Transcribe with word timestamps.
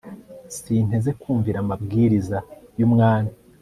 sinteze 0.55 1.09
kumvira 1.21 1.57
amabwiriza 1.63 2.37
y'umwami 2.79 3.31